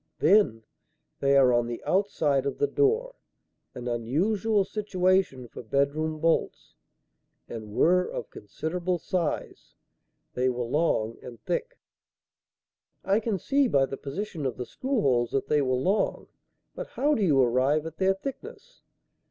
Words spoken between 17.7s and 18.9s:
at their thickness?"